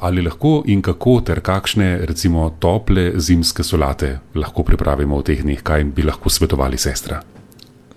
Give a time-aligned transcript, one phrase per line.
[0.00, 5.60] Ali lahko in kako ter kakšne, recimo, tople zimske solate lahko pripravimo v teh dneh,
[5.62, 7.20] kaj bi lahko svetovali sestra?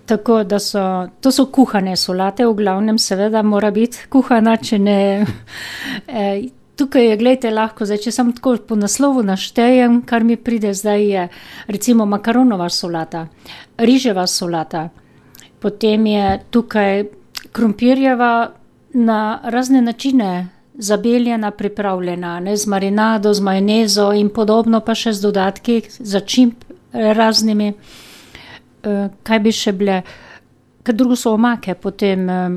[0.04, 0.82] Tako da so
[1.20, 5.00] to so kuhane solate, v glavnem, seveda, mora biti kuhana, če ne.
[6.08, 6.44] eh,
[6.74, 11.04] Tukaj je, gledajte, lahko, zdaj, če sem tako po naslovu naštejem, kar mi pride zdaj,
[11.06, 11.26] je
[11.70, 13.28] recimo makaronova solata,
[13.78, 14.88] riževa solata,
[15.62, 17.04] potem je tukaj
[17.54, 18.32] krompirjeva
[18.98, 19.20] na
[19.54, 20.32] razne načine
[20.78, 27.72] zabeljena, pripravljena, ne, z marinado, z majonezo in podobno, pa še z dodatki, začimb raznimi.
[28.84, 30.02] Eh, kaj bi še bile,
[30.84, 32.56] ker drugo so omake, potem eh,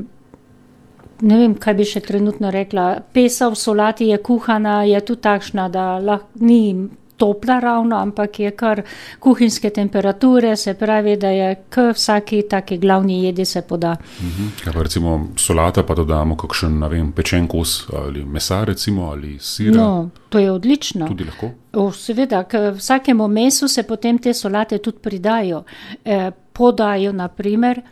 [1.20, 2.88] ne vem, kaj bi še trenutno rekla.
[3.14, 6.60] Pesa v solati je kuhana, je tudi takšna, da lahko ni
[7.18, 8.82] topla ravno, ampak je kar
[9.18, 13.96] kuhinjske temperature, se pravi, da je k vsaki taki glavni jedi se poda.
[14.20, 14.48] Mhm.
[14.66, 19.38] Ja, pa recimo solata, pa dodamo kakšen, ne vem, pečen kos ali mesa, recimo, ali
[19.40, 19.74] sir.
[19.76, 21.08] No, to je odlično.
[21.08, 21.50] Tudi lahko.
[21.72, 25.64] O, seveda, k vsakemu mesu se potem te solate tudi pridajo.
[26.04, 27.82] Eh, podajo, naprimer,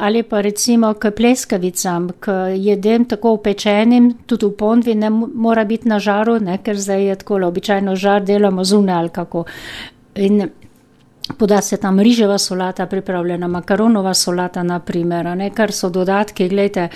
[0.00, 5.64] ali pa recimo k pleskavicam, k jedem tako upečenim, tudi v ponvi ne mo- mora
[5.64, 9.44] biti na žaru, ne, ker zdaj je tako, običajno žar delamo zunaj ali kako.
[10.14, 10.48] In
[11.38, 16.88] poda se tam riževa solata pripravljena, makaronova solata, naprimer, ne, kar so dodatki, gledajte.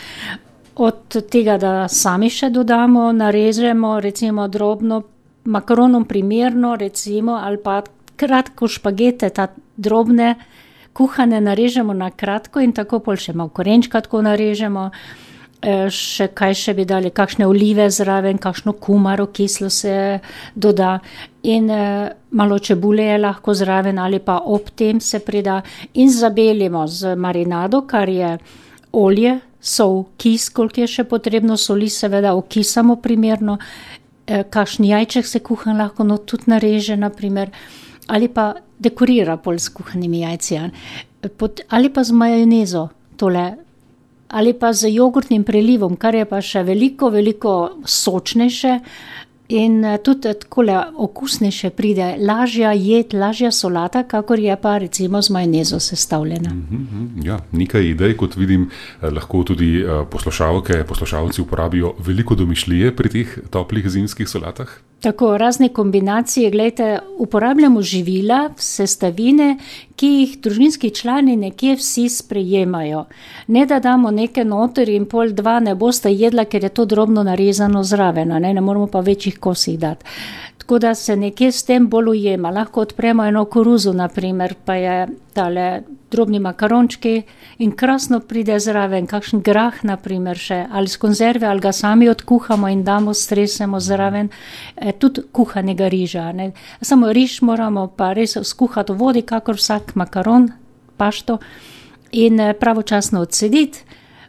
[0.76, 5.02] Od tega, da sami še dodamo, narežemo, recimo drobno,
[5.44, 7.82] makaronom primerno, recimo, ali pa
[8.16, 10.34] kratko špagete, ta drobne,
[10.94, 14.90] kuhane narežemo na kratko in tako pol še malo korenčka tako narežemo.
[15.64, 20.20] Eh, Še kaj še bi dali, kakšne olive zraven, kakšno kumaro kislo se
[20.54, 20.98] doda,
[21.42, 25.62] in eh, malo čebule je lahko zraven, ali pa ob tem se prida,
[25.94, 28.34] in zabelimo z marinado, kar je
[28.92, 33.56] olje, sol, kis, koliko je še potrebno, soli, seveda, okisamo primerno,
[34.26, 37.56] eh, kakšen jajček se kuhan lahko no, tudi nareže, naprimer,
[38.06, 40.72] ali pa dekorira pol s kuhanimi jajci, a ne.
[41.36, 43.44] Pot, ali pa z majonezo, tole
[44.34, 47.52] ali pa z jogurtnim prelivom, kar je pa še veliko, veliko
[47.86, 48.72] sočnejše
[49.48, 55.30] in eh, tudi takole okusnejše pride, lažja jed, lažja solata, kakor je pa recimo z
[55.30, 56.50] majonezo sestavljena.
[56.50, 58.70] Mhm, Ja, nekaj idej, kot vidim,
[59.02, 64.68] eh, lahko tudi eh, poslušalke, poslušalci uporabijo veliko domišljije pri teh toplih zimskih solatah.
[65.04, 69.58] Tako razne kombinacije, gledajte, uporabljamo živila, sestavine,
[69.96, 73.04] ki jih družinski člani nekje vsi sprejemajo.
[73.46, 77.22] Ne da damo nekaj noter in pol dva ne boste jedla, ker je to drobno
[77.22, 80.04] narezano zraven, ne, ne moramo pa večjih kosih dati.
[80.64, 82.50] Tako da se nekje s tem bolj ujema.
[82.50, 87.22] Lahko odpremo eno koruzo, naprimer, pa je tale drobni makarončki
[87.58, 92.70] in krasno pride zraven, kakšen grah, naprimer, še ali z konzerve, ali ga sami odkuhamo
[92.72, 94.30] in damo, stresemo zraven,
[94.76, 96.32] eh, tudi kuhanega riža.
[96.32, 96.52] Ne.
[96.80, 100.48] Samo riž moramo pa res skuhati v vodi, kakor vsak makaron,
[100.96, 101.38] pašto,
[102.12, 103.84] in eh, pravočasno odsediti.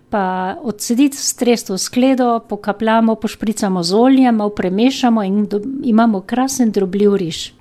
[0.10, 5.48] Pa odsediti strest v skledo, pokapljamo, pošpricamo z oljem, malo premešamo in
[5.84, 7.52] imamo krasen drobljiv riž.